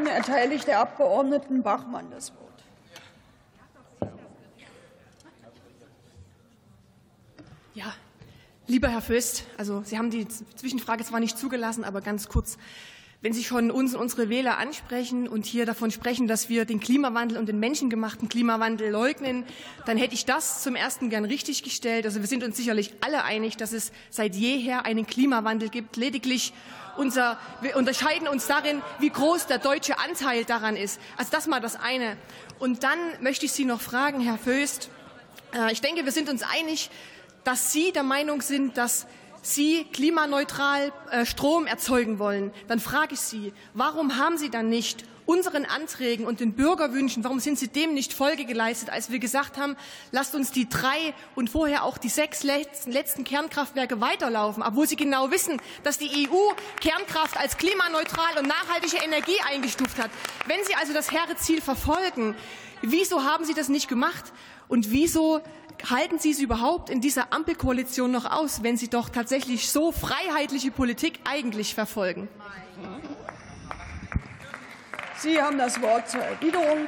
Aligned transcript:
Fraktion 0.00 0.06
erteile 0.06 0.54
ich 0.54 0.64
der 0.64 0.80
Abgeordneten 0.80 1.62
Bachmann 1.62 2.10
das 2.10 2.32
Wort. 2.34 2.40
Ja, 7.74 7.92
lieber 8.66 8.88
Herr 8.88 9.00
Föst, 9.02 9.44
also 9.56 9.82
Sie 9.84 9.96
haben 9.96 10.10
die 10.10 10.26
Zwischenfrage 10.28 11.04
zwar 11.04 11.20
nicht 11.20 11.38
zugelassen, 11.38 11.84
aber 11.84 12.00
ganz 12.00 12.28
kurz. 12.28 12.58
Wenn 13.22 13.34
Sie 13.34 13.44
schon 13.44 13.70
uns 13.70 13.94
und 13.94 14.00
unsere 14.00 14.30
Wähler 14.30 14.56
ansprechen 14.56 15.28
und 15.28 15.44
hier 15.44 15.66
davon 15.66 15.90
sprechen, 15.90 16.26
dass 16.26 16.48
wir 16.48 16.64
den 16.64 16.80
Klimawandel 16.80 17.36
und 17.36 17.50
den 17.50 17.60
menschengemachten 17.60 18.30
Klimawandel 18.30 18.88
leugnen, 18.88 19.44
dann 19.84 19.98
hätte 19.98 20.14
ich 20.14 20.24
das 20.24 20.62
zum 20.62 20.74
ersten 20.74 21.10
gern 21.10 21.26
richtig 21.26 21.62
gestellt. 21.62 22.06
Also 22.06 22.20
wir 22.20 22.26
sind 22.26 22.42
uns 22.42 22.56
sicherlich 22.56 22.94
alle 23.02 23.22
einig, 23.22 23.58
dass 23.58 23.74
es 23.74 23.92
seit 24.08 24.34
jeher 24.34 24.86
einen 24.86 25.06
Klimawandel 25.06 25.68
gibt. 25.68 25.98
Lediglich 25.98 26.54
unser, 26.96 27.38
wir 27.60 27.76
unterscheiden 27.76 28.26
uns 28.26 28.46
darin, 28.46 28.80
wie 29.00 29.10
groß 29.10 29.46
der 29.48 29.58
deutsche 29.58 29.98
Anteil 29.98 30.46
daran 30.46 30.76
ist. 30.76 30.98
Also 31.18 31.30
das 31.30 31.46
mal 31.46 31.60
das 31.60 31.76
eine. 31.76 32.16
Und 32.58 32.84
dann 32.84 32.98
möchte 33.20 33.44
ich 33.44 33.52
Sie 33.52 33.66
noch 33.66 33.82
fragen, 33.82 34.20
Herr 34.20 34.38
Föst. 34.38 34.88
Äh, 35.52 35.72
ich 35.72 35.82
denke, 35.82 36.06
wir 36.06 36.12
sind 36.12 36.30
uns 36.30 36.42
einig, 36.42 36.88
dass 37.44 37.70
Sie 37.70 37.92
der 37.92 38.02
Meinung 38.02 38.40
sind, 38.40 38.78
dass 38.78 39.06
Sie 39.42 39.84
klimaneutral 39.92 40.92
äh, 41.10 41.24
Strom 41.24 41.66
erzeugen 41.66 42.18
wollen, 42.18 42.52
dann 42.68 42.80
frage 42.80 43.14
ich 43.14 43.20
Sie, 43.20 43.52
warum 43.74 44.16
haben 44.16 44.36
Sie 44.36 44.50
dann 44.50 44.68
nicht 44.68 45.04
unseren 45.30 45.64
Anträgen 45.64 46.26
und 46.26 46.40
den 46.40 46.54
Bürgerwünschen, 46.54 47.22
warum 47.22 47.38
sind 47.38 47.56
Sie 47.58 47.68
dem 47.68 47.94
nicht 47.94 48.12
Folge 48.12 48.44
geleistet, 48.44 48.90
als 48.90 49.10
wir 49.10 49.20
gesagt 49.20 49.58
haben, 49.58 49.76
lasst 50.10 50.34
uns 50.34 50.50
die 50.50 50.68
drei 50.68 51.14
und 51.36 51.48
vorher 51.48 51.84
auch 51.84 51.98
die 51.98 52.08
sechs 52.08 52.42
letzten, 52.42 52.90
letzten 52.90 53.22
Kernkraftwerke 53.22 54.00
weiterlaufen, 54.00 54.62
obwohl 54.62 54.88
Sie 54.88 54.96
genau 54.96 55.30
wissen, 55.30 55.60
dass 55.84 55.98
die 55.98 56.28
EU 56.28 56.52
Kernkraft 56.80 57.36
als 57.36 57.56
klimaneutral 57.56 58.38
und 58.38 58.48
nachhaltige 58.48 58.96
Energie 59.04 59.38
eingestuft 59.48 59.98
hat. 59.98 60.10
Wenn 60.46 60.64
Sie 60.64 60.74
also 60.74 60.92
das 60.92 61.12
hehre 61.12 61.36
Ziel 61.36 61.60
verfolgen, 61.60 62.34
wieso 62.82 63.24
haben 63.24 63.44
Sie 63.44 63.54
das 63.54 63.68
nicht 63.68 63.88
gemacht 63.88 64.32
und 64.68 64.90
wieso 64.90 65.40
halten 65.88 66.18
Sie 66.18 66.30
es 66.30 66.40
überhaupt 66.40 66.90
in 66.90 67.00
dieser 67.00 67.32
Ampelkoalition 67.32 68.10
noch 68.10 68.30
aus, 68.30 68.62
wenn 68.62 68.76
Sie 68.76 68.88
doch 68.88 69.08
tatsächlich 69.08 69.70
so 69.70 69.92
freiheitliche 69.92 70.70
Politik 70.70 71.20
eigentlich 71.24 71.74
verfolgen? 71.74 72.28
Sie 75.18 75.40
haben 75.40 75.58
das 75.58 75.80
Wort 75.82 76.08
zur 76.08 76.20
Erwiderung. 76.20 76.86